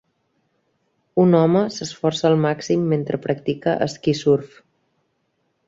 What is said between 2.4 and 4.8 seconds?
màxim mentre practica esquí-surf.